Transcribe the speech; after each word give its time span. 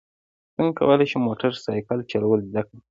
څنګه 0.55 0.73
کولی 0.79 1.05
شم 1.11 1.21
موټر 1.27 1.51
سایکل 1.65 1.99
چلول 2.11 2.39
زده 2.49 2.61
کړم 2.65 2.77